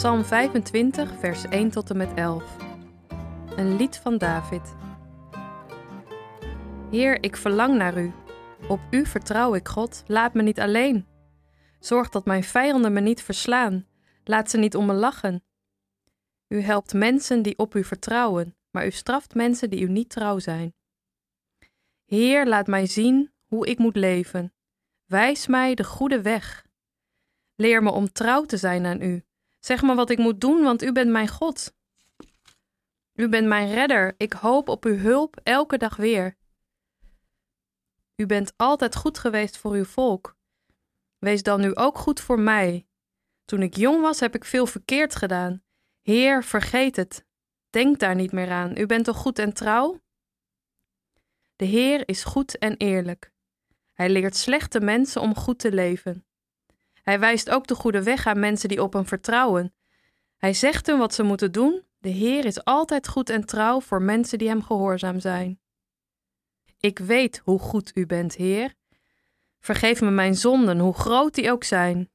[0.00, 2.56] Psalm 25, vers 1 tot en met 11.
[3.56, 4.74] Een lied van David.
[6.90, 8.12] Heer, ik verlang naar u.
[8.68, 10.02] Op u vertrouw ik, God.
[10.06, 11.06] Laat me niet alleen.
[11.78, 13.86] Zorg dat mijn vijanden me niet verslaan.
[14.24, 15.44] Laat ze niet om me lachen.
[16.48, 20.38] U helpt mensen die op u vertrouwen, maar u straft mensen die u niet trouw
[20.38, 20.74] zijn.
[22.04, 24.52] Heer, laat mij zien hoe ik moet leven.
[25.06, 26.66] Wijs mij de goede weg.
[27.54, 29.24] Leer me om trouw te zijn aan u.
[29.60, 31.74] Zeg me wat ik moet doen, want u bent mijn God.
[33.14, 34.14] U bent mijn redder.
[34.16, 36.36] Ik hoop op uw hulp elke dag weer.
[38.16, 40.36] U bent altijd goed geweest voor uw volk.
[41.18, 42.86] Wees dan nu ook goed voor mij.
[43.44, 45.62] Toen ik jong was, heb ik veel verkeerd gedaan.
[46.00, 47.26] Heer, vergeet het.
[47.70, 48.78] Denk daar niet meer aan.
[48.78, 50.00] U bent toch goed en trouw?
[51.56, 53.32] De Heer is goed en eerlijk.
[53.92, 56.24] Hij leert slechte mensen om goed te leven.
[57.02, 59.74] Hij wijst ook de goede weg aan mensen die op hem vertrouwen.
[60.36, 61.82] Hij zegt hun wat ze moeten doen.
[61.98, 65.60] De Heer is altijd goed en trouw voor mensen die hem gehoorzaam zijn.
[66.78, 68.74] Ik weet hoe goed u bent, Heer.
[69.58, 72.10] Vergeef me mijn zonden, hoe groot die ook zijn.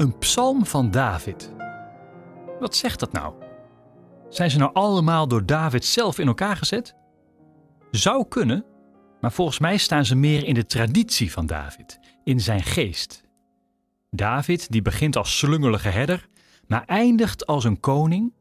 [0.00, 1.52] Een psalm van David.
[2.60, 3.34] Wat zegt dat nou?
[4.28, 6.94] Zijn ze nou allemaal door David zelf in elkaar gezet?
[7.90, 8.64] Zou kunnen,
[9.20, 13.24] maar volgens mij staan ze meer in de traditie van David, in zijn geest.
[14.10, 16.28] David die begint als slungelige herder,
[16.66, 18.32] maar eindigt als een koning,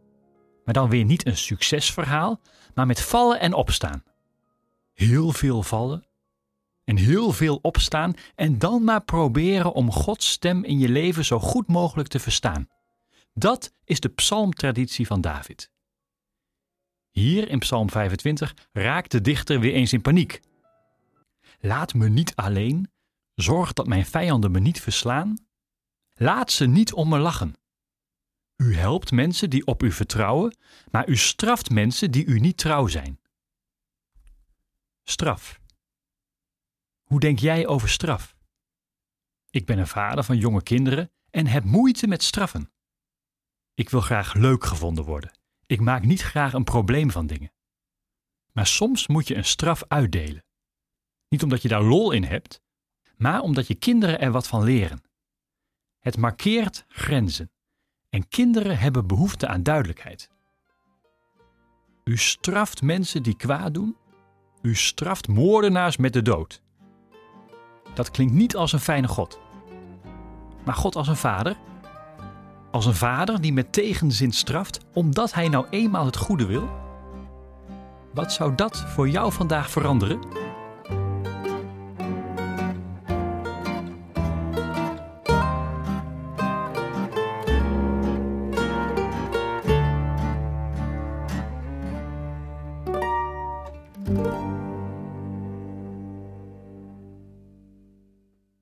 [0.65, 2.41] maar dan weer niet een succesverhaal,
[2.73, 4.03] maar met vallen en opstaan.
[4.93, 6.05] Heel veel vallen,
[6.89, 11.39] en heel veel opstaan en dan maar proberen om Gods stem in je leven zo
[11.39, 12.67] goed mogelijk te verstaan.
[13.33, 15.71] Dat is de psalmtraditie van David.
[17.09, 20.41] Hier in Psalm 25 raakt de dichter weer eens in paniek.
[21.59, 22.91] Laat me niet alleen,
[23.35, 25.37] zorg dat mijn vijanden me niet verslaan.
[26.13, 27.53] Laat ze niet om me lachen.
[28.55, 30.57] U helpt mensen die op u vertrouwen,
[30.91, 33.19] maar u straft mensen die u niet trouw zijn.
[35.03, 35.59] Straf.
[37.09, 38.35] Hoe denk jij over straf?
[39.49, 42.71] Ik ben een vader van jonge kinderen en heb moeite met straffen.
[43.73, 45.39] Ik wil graag leuk gevonden worden.
[45.65, 47.51] Ik maak niet graag een probleem van dingen.
[48.51, 50.45] Maar soms moet je een straf uitdelen.
[51.29, 52.61] Niet omdat je daar lol in hebt,
[53.17, 55.03] maar omdat je kinderen er wat van leren.
[55.99, 57.51] Het markeert grenzen
[58.09, 60.29] en kinderen hebben behoefte aan duidelijkheid.
[62.03, 63.97] U straft mensen die kwaad doen.
[64.61, 66.61] U straft moordenaars met de dood.
[67.93, 69.39] Dat klinkt niet als een fijne God.
[70.65, 71.57] Maar God als een vader.
[72.71, 76.69] Als een vader die met tegenzin straft omdat hij nou eenmaal het goede wil.
[78.13, 80.19] Wat zou dat voor jou vandaag veranderen?